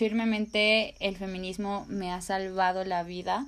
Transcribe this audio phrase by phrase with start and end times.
[0.00, 3.44] firmemente el feminismo me ha salvado la vida.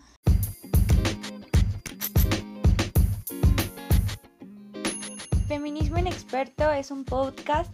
[5.49, 7.73] Feminismo Inexperto es un podcast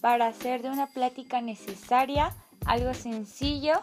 [0.00, 2.32] para hacer de una plática necesaria
[2.66, 3.82] algo sencillo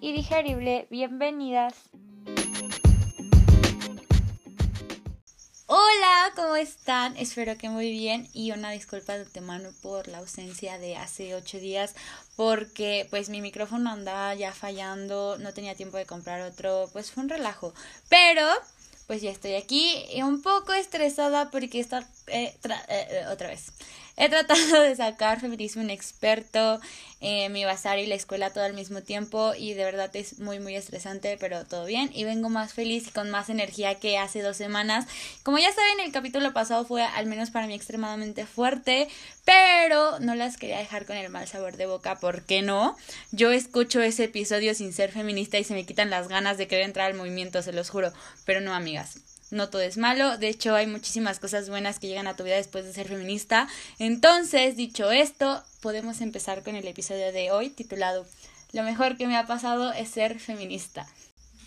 [0.00, 0.88] y digerible.
[0.90, 1.93] Bienvenidas.
[5.96, 7.16] Hola, ¿cómo están?
[7.16, 11.58] Espero que muy bien y una disculpa de antemano por la ausencia de hace ocho
[11.58, 11.94] días
[12.36, 17.22] porque pues mi micrófono andaba ya fallando, no tenía tiempo de comprar otro, pues fue
[17.22, 17.74] un relajo.
[18.08, 18.46] Pero
[19.06, 22.54] pues ya estoy aquí un poco estresada porque está eh,
[22.88, 23.72] eh, otra vez.
[24.16, 26.80] He tratado de sacar feminismo un experto,
[27.20, 30.60] eh, mi bazar y la escuela todo al mismo tiempo y de verdad es muy
[30.60, 34.40] muy estresante, pero todo bien y vengo más feliz y con más energía que hace
[34.40, 35.06] dos semanas.
[35.42, 39.08] Como ya saben, el capítulo pasado fue al menos para mí extremadamente fuerte,
[39.44, 42.96] pero no las quería dejar con el mal sabor de boca, ¿por qué no?
[43.32, 46.84] Yo escucho ese episodio sin ser feminista y se me quitan las ganas de querer
[46.84, 48.12] entrar al movimiento, se los juro,
[48.44, 52.26] pero no amigas no todo es malo, de hecho hay muchísimas cosas buenas que llegan
[52.26, 53.68] a tu vida después de ser feminista.
[53.98, 58.26] Entonces, dicho esto, podemos empezar con el episodio de hoy titulado
[58.72, 61.06] Lo mejor que me ha pasado es ser feminista.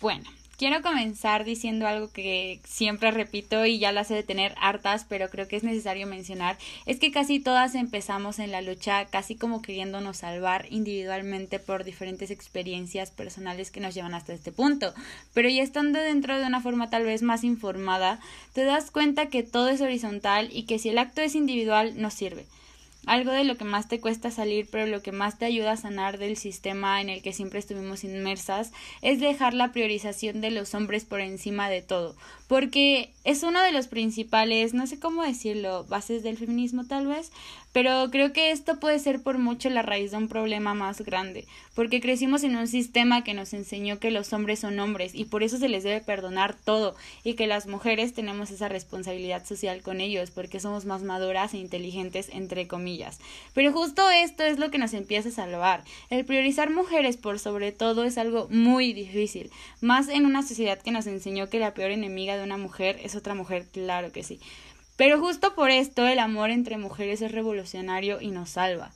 [0.00, 0.28] Bueno,
[0.58, 5.30] Quiero comenzar diciendo algo que siempre repito y ya las he de tener hartas, pero
[5.30, 9.62] creo que es necesario mencionar, es que casi todas empezamos en la lucha casi como
[9.62, 14.92] queriéndonos salvar individualmente por diferentes experiencias personales que nos llevan hasta este punto,
[15.32, 18.18] pero ya estando dentro de una forma tal vez más informada,
[18.52, 22.10] te das cuenta que todo es horizontal y que si el acto es individual no
[22.10, 22.46] sirve
[23.06, 25.76] algo de lo que más te cuesta salir, pero lo que más te ayuda a
[25.76, 30.74] sanar del sistema en el que siempre estuvimos inmersas, es dejar la priorización de los
[30.74, 32.16] hombres por encima de todo,
[32.48, 37.32] porque es uno de los principales, no sé cómo decirlo, bases del feminismo tal vez,
[37.72, 41.46] pero creo que esto puede ser por mucho la raíz de un problema más grande,
[41.74, 45.42] porque crecimos en un sistema que nos enseñó que los hombres son hombres y por
[45.42, 50.00] eso se les debe perdonar todo y que las mujeres tenemos esa responsabilidad social con
[50.00, 53.18] ellos porque somos más maduras e inteligentes entre comillas.
[53.54, 55.84] Pero justo esto es lo que nos empieza a salvar.
[56.10, 59.50] El priorizar mujeres por sobre todo es algo muy difícil,
[59.80, 63.14] más en una sociedad que nos enseñó que la peor enemiga de una mujer es
[63.14, 64.40] otra mujer, claro que sí.
[64.98, 68.90] Pero justo por esto el amor entre mujeres es revolucionario y nos salva.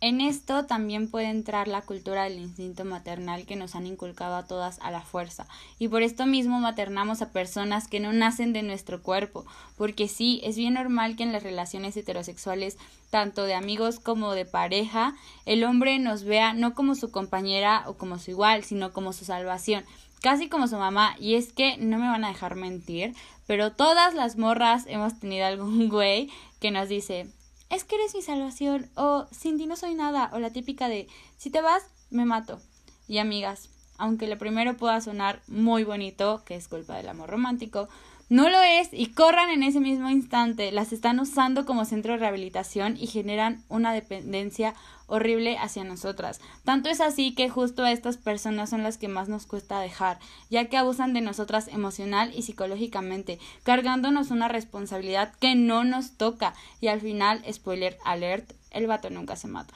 [0.00, 4.48] En esto también puede entrar la cultura del instinto maternal que nos han inculcado a
[4.48, 5.46] todas a la fuerza,
[5.78, 9.46] y por esto mismo maternamos a personas que no nacen de nuestro cuerpo,
[9.78, 12.76] porque sí, es bien normal que en las relaciones heterosexuales,
[13.10, 15.14] tanto de amigos como de pareja,
[15.46, 19.24] el hombre nos vea no como su compañera o como su igual, sino como su
[19.24, 19.84] salvación,
[20.20, 23.14] casi como su mamá, y es que no me van a dejar mentir,
[23.46, 27.28] pero todas las morras hemos tenido algún güey que nos dice,
[27.70, 31.08] es que eres mi salvación, o sin ti no soy nada, o la típica de,
[31.36, 32.60] si te vas, me mato.
[33.08, 33.68] Y amigas,
[33.98, 37.88] aunque lo primero pueda sonar muy bonito, que es culpa del amor romántico,
[38.30, 40.72] no lo es y corran en ese mismo instante.
[40.72, 44.74] Las están usando como centro de rehabilitación y generan una dependencia
[45.06, 46.40] horrible hacia nosotras.
[46.64, 50.18] Tanto es así que justo a estas personas son las que más nos cuesta dejar,
[50.50, 56.54] ya que abusan de nosotras emocional y psicológicamente, cargándonos una responsabilidad que no nos toca
[56.80, 59.74] y al final, spoiler alert, el vato nunca se mata.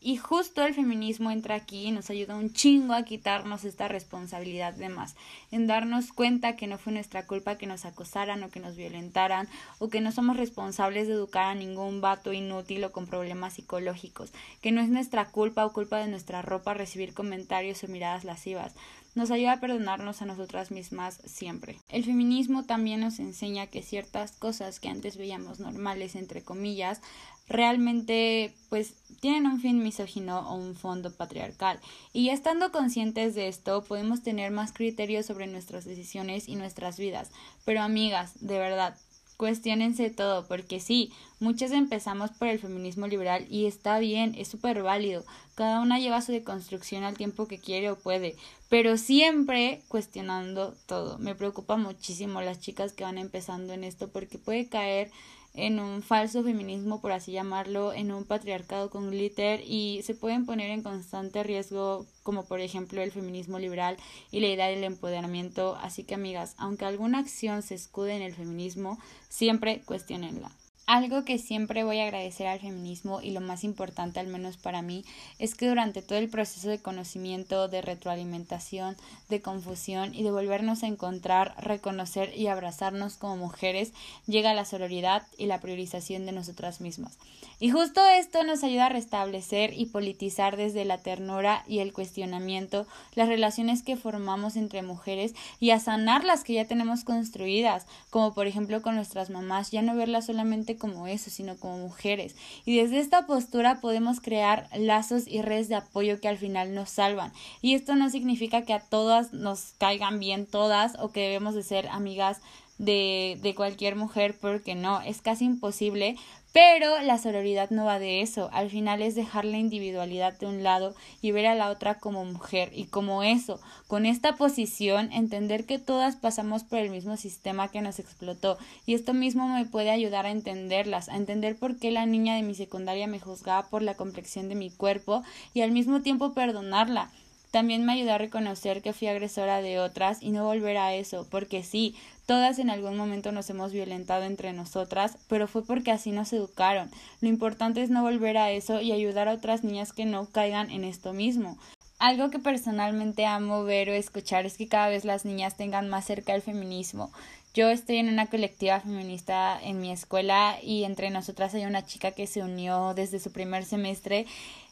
[0.00, 4.72] Y justo el feminismo entra aquí y nos ayuda un chingo a quitarnos esta responsabilidad
[4.74, 5.16] de más,
[5.50, 9.48] en darnos cuenta que no fue nuestra culpa que nos acosaran o que nos violentaran,
[9.80, 14.32] o que no somos responsables de educar a ningún vato inútil o con problemas psicológicos,
[14.62, 18.74] que no es nuestra culpa o culpa de nuestra ropa recibir comentarios o miradas lascivas.
[19.16, 21.80] Nos ayuda a perdonarnos a nosotras mismas siempre.
[21.88, 27.00] El feminismo también nos enseña que ciertas cosas que antes veíamos normales, entre comillas,
[27.48, 31.80] realmente pues tienen un fin misógino o un fondo patriarcal.
[32.12, 36.98] Y ya estando conscientes de esto, podemos tener más criterios sobre nuestras decisiones y nuestras
[36.98, 37.30] vidas.
[37.64, 38.96] Pero amigas, de verdad,
[39.38, 44.82] cuestionense todo, porque sí, muchas empezamos por el feminismo liberal y está bien, es súper
[44.82, 45.24] válido.
[45.54, 48.34] Cada una lleva su deconstrucción al tiempo que quiere o puede,
[48.68, 51.18] pero siempre cuestionando todo.
[51.18, 55.10] Me preocupa muchísimo las chicas que van empezando en esto porque puede caer
[55.58, 60.46] en un falso feminismo, por así llamarlo, en un patriarcado con glitter y se pueden
[60.46, 63.96] poner en constante riesgo como por ejemplo el feminismo liberal
[64.30, 65.76] y la idea del empoderamiento.
[65.82, 70.50] Así que amigas, aunque alguna acción se escude en el feminismo, siempre cuestionenla.
[70.88, 74.80] Algo que siempre voy a agradecer al feminismo y lo más importante al menos para
[74.80, 75.04] mí
[75.38, 78.96] es que durante todo el proceso de conocimiento, de retroalimentación,
[79.28, 83.92] de confusión y de volvernos a encontrar, reconocer y abrazarnos como mujeres,
[84.26, 87.18] llega la sororidad y la priorización de nosotras mismas.
[87.60, 92.86] Y justo esto nos ayuda a restablecer y politizar desde la ternura y el cuestionamiento
[93.14, 98.32] las relaciones que formamos entre mujeres y a sanar las que ya tenemos construidas, como
[98.32, 102.36] por ejemplo con nuestras mamás, ya no verlas solamente como eso, sino como mujeres.
[102.64, 106.90] Y desde esta postura podemos crear lazos y redes de apoyo que al final nos
[106.90, 107.32] salvan.
[107.60, 111.62] Y esto no significa que a todas nos caigan bien todas o que debemos de
[111.62, 112.40] ser amigas
[112.78, 116.16] de, de cualquier mujer, porque no, es casi imposible,
[116.52, 120.62] pero la sororidad no va de eso, al final es dejar la individualidad de un
[120.62, 125.66] lado y ver a la otra como mujer y como eso, con esta posición entender
[125.66, 128.56] que todas pasamos por el mismo sistema que nos explotó.
[128.86, 132.42] Y esto mismo me puede ayudar a entenderlas, a entender por qué la niña de
[132.42, 135.22] mi secundaria me juzgaba por la complexión de mi cuerpo
[135.52, 137.10] y al mismo tiempo perdonarla
[137.50, 141.26] también me ayudó a reconocer que fui agresora de otras y no volver a eso,
[141.30, 141.94] porque sí,
[142.26, 146.90] todas en algún momento nos hemos violentado entre nosotras, pero fue porque así nos educaron.
[147.20, 150.70] Lo importante es no volver a eso y ayudar a otras niñas que no caigan
[150.70, 151.56] en esto mismo.
[151.98, 156.04] Algo que personalmente amo ver o escuchar es que cada vez las niñas tengan más
[156.04, 157.10] cerca el feminismo.
[157.54, 162.12] Yo estoy en una colectiva feminista en mi escuela y entre nosotras hay una chica
[162.12, 164.26] que se unió desde su primer semestre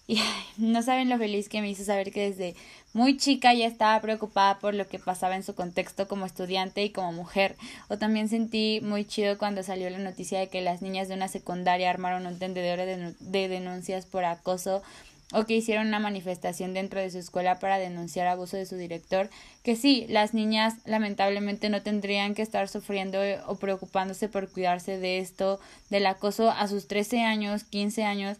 [0.08, 0.20] y
[0.56, 2.54] no saben lo feliz que me hizo saber que desde
[2.92, 6.90] muy chica ya estaba preocupada por lo que pasaba en su contexto como estudiante y
[6.90, 7.56] como mujer.
[7.88, 11.28] O también sentí muy chido cuando salió la noticia de que las niñas de una
[11.28, 14.82] secundaria armaron un tendedero de, de denuncias por acoso
[15.32, 19.28] o que hicieron una manifestación dentro de su escuela para denunciar abuso de su director,
[19.64, 25.18] que sí, las niñas lamentablemente no tendrían que estar sufriendo o preocupándose por cuidarse de
[25.18, 25.58] esto,
[25.90, 28.38] del acoso a sus 13 años, 15 años,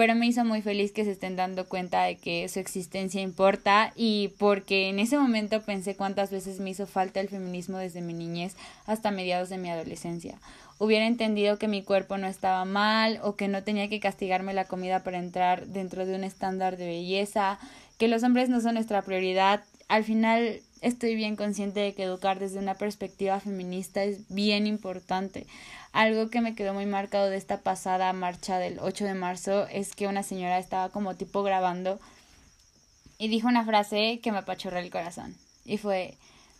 [0.00, 3.92] pero me hizo muy feliz que se estén dando cuenta de que su existencia importa
[3.94, 8.14] y porque en ese momento pensé cuántas veces me hizo falta el feminismo desde mi
[8.14, 8.56] niñez
[8.86, 10.38] hasta mediados de mi adolescencia.
[10.78, 14.64] Hubiera entendido que mi cuerpo no estaba mal o que no tenía que castigarme la
[14.64, 17.58] comida para entrar dentro de un estándar de belleza,
[17.98, 19.64] que los hombres no son nuestra prioridad.
[19.90, 25.48] Al final estoy bien consciente de que educar desde una perspectiva feminista es bien importante.
[25.90, 29.96] Algo que me quedó muy marcado de esta pasada marcha del 8 de marzo es
[29.96, 31.98] que una señora estaba como tipo grabando
[33.18, 35.34] y dijo una frase que me apachurró el corazón.
[35.64, 36.16] Y fue,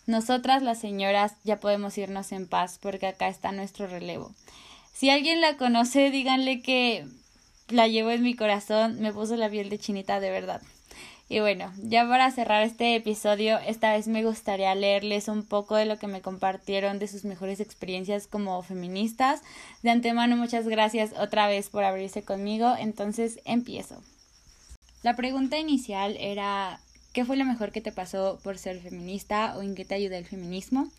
[0.09, 4.35] nosotras las señoras ya podemos irnos en paz porque acá está nuestro relevo.
[4.93, 7.07] Si alguien la conoce, díganle que
[7.69, 10.63] la llevo en mi corazón, me puso la piel de chinita de verdad.
[11.31, 15.85] Y bueno, ya para cerrar este episodio, esta vez me gustaría leerles un poco de
[15.85, 19.41] lo que me compartieron de sus mejores experiencias como feministas.
[19.85, 22.75] De antemano, muchas gracias otra vez por abrirse conmigo.
[22.77, 24.03] Entonces, empiezo.
[25.05, 26.81] La pregunta inicial era
[27.13, 30.17] ¿qué fue lo mejor que te pasó por ser feminista o en qué te ayudó
[30.17, 30.91] el feminismo?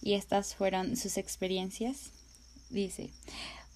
[0.00, 2.12] Y estas fueron sus experiencias.
[2.70, 3.10] Dice,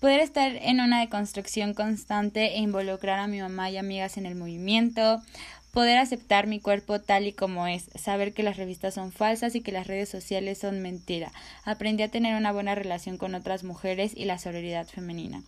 [0.00, 4.34] poder estar en una deconstrucción constante e involucrar a mi mamá y amigas en el
[4.34, 5.22] movimiento,
[5.72, 9.60] poder aceptar mi cuerpo tal y como es, saber que las revistas son falsas y
[9.60, 11.32] que las redes sociales son mentira.
[11.64, 15.42] Aprendí a tener una buena relación con otras mujeres y la sororidad femenina.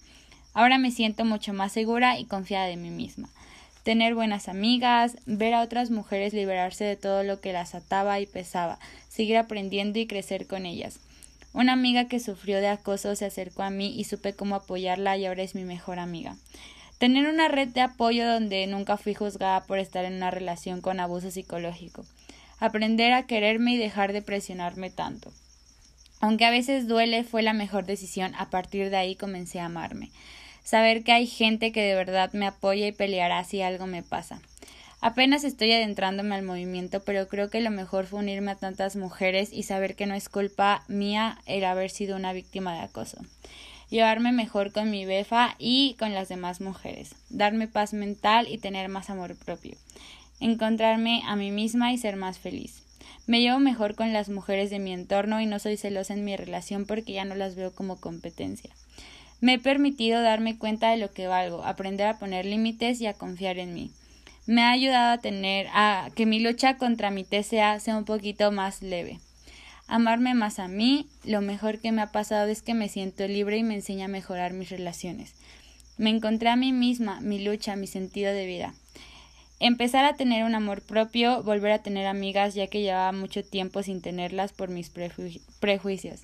[0.54, 3.28] Ahora me siento mucho más segura y confiada de mí misma.
[3.82, 8.26] Tener buenas amigas, ver a otras mujeres liberarse de todo lo que las ataba y
[8.26, 8.78] pesaba,
[9.08, 11.00] seguir aprendiendo y crecer con ellas.
[11.54, 15.26] Una amiga que sufrió de acoso se acercó a mí y supe cómo apoyarla y
[15.26, 16.36] ahora es mi mejor amiga.
[17.02, 21.00] Tener una red de apoyo donde nunca fui juzgada por estar en una relación con
[21.00, 22.04] abuso psicológico.
[22.60, 25.32] Aprender a quererme y dejar de presionarme tanto.
[26.20, 28.36] Aunque a veces duele, fue la mejor decisión.
[28.36, 30.12] A partir de ahí comencé a amarme.
[30.62, 34.40] Saber que hay gente que de verdad me apoya y peleará si algo me pasa.
[35.00, 39.52] Apenas estoy adentrándome al movimiento, pero creo que lo mejor fue unirme a tantas mujeres
[39.52, 43.18] y saber que no es culpa mía el haber sido una víctima de acoso
[43.92, 48.88] llevarme mejor con mi befa y con las demás mujeres, darme paz mental y tener
[48.88, 49.76] más amor propio,
[50.40, 52.82] encontrarme a mí misma y ser más feliz.
[53.26, 56.34] Me llevo mejor con las mujeres de mi entorno y no soy celosa en mi
[56.34, 58.70] relación porque ya no las veo como competencia.
[59.42, 63.12] Me he permitido darme cuenta de lo que valgo, aprender a poner límites y a
[63.12, 63.90] confiar en mí.
[64.46, 68.50] Me ha ayudado a tener a que mi lucha contra mi TCA sea un poquito
[68.52, 69.20] más leve
[69.86, 73.58] amarme más a mí, lo mejor que me ha pasado es que me siento libre
[73.58, 75.34] y me enseña a mejorar mis relaciones.
[75.98, 78.74] Me encontré a mí misma, mi lucha, mi sentido de vida.
[79.60, 83.82] Empezar a tener un amor propio, volver a tener amigas ya que llevaba mucho tiempo
[83.82, 86.22] sin tenerlas por mis prejuicios.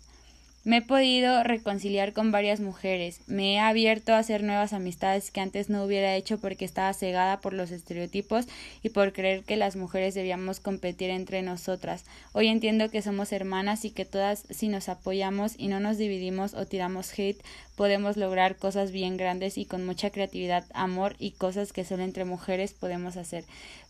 [0.69, 5.41] Me he podido reconciliar con varias mujeres, me he abierto a hacer nuevas amistades que
[5.41, 8.45] antes no hubiera hecho porque estaba cegada por los estereotipos
[8.83, 12.05] y por creer que las mujeres debíamos competir entre nosotras.
[12.35, 16.53] Hoy entiendo que somos hermanas y que todas si nos apoyamos y no nos dividimos
[16.53, 17.43] o tiramos hate
[17.75, 22.27] podemos lograr cosas bien grandes y con mucha creatividad, amor y cosas que solo entre
[22.27, 23.45] mujeres podemos hacer.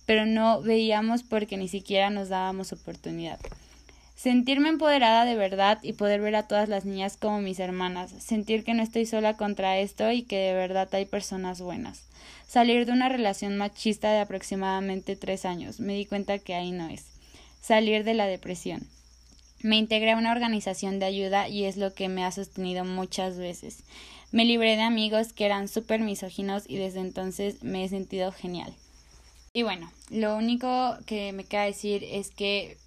[0.07, 3.41] Pero no veíamos porque ni siquiera nos dábamos oportunidad.
[4.19, 8.65] Sentirme empoderada de verdad y poder ver a todas las niñas como mis hermanas, sentir
[8.65, 12.03] que no estoy sola contra esto y que de verdad hay personas buenas.
[12.49, 16.89] Salir de una relación machista de aproximadamente tres años, me di cuenta que ahí no
[16.89, 17.05] es.
[17.61, 18.89] Salir de la depresión.
[19.63, 23.39] Me integré a una organización de ayuda y es lo que me ha sostenido muchas
[23.39, 23.85] veces.
[24.33, 28.75] Me libré de amigos que eran súper misóginos y desde entonces me he sentido genial.
[29.53, 32.79] Y bueno, lo único que me queda decir es que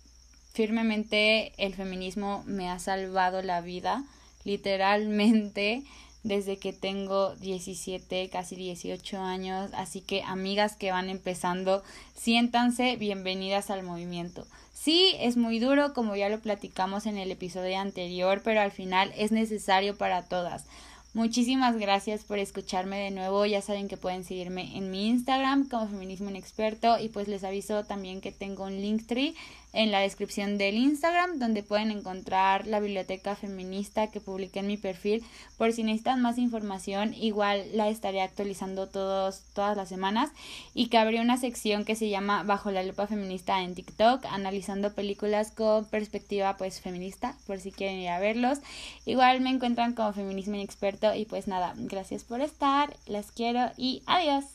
[0.54, 4.04] firmemente el feminismo me ha salvado la vida,
[4.44, 5.84] literalmente
[6.24, 11.84] desde que tengo 17, casi 18 años, así que amigas que van empezando,
[12.16, 14.46] siéntanse bienvenidas al movimiento.
[14.74, 19.12] Sí, es muy duro, como ya lo platicamos en el episodio anterior, pero al final
[19.16, 20.66] es necesario para todas.
[21.14, 23.46] Muchísimas gracias por escucharme de nuevo.
[23.46, 27.84] Ya saben que pueden seguirme en mi Instagram como Feminismo Inexperto y pues les aviso
[27.84, 29.36] también que tengo un Linktree
[29.74, 34.78] en la descripción del Instagram donde pueden encontrar la biblioteca feminista que publiqué en mi
[34.78, 35.24] perfil
[35.58, 40.32] por si necesitan más información igual la estaré actualizando todos todas las semanas
[40.74, 44.94] y que abrí una sección que se llama bajo la lupa feminista en TikTok analizando
[44.94, 48.60] películas con perspectiva pues feminista por si quieren ir a verlos.
[49.06, 54.04] Igual me encuentran como feminismo inexperto y pues nada gracias por estar las quiero y
[54.06, 54.46] adiós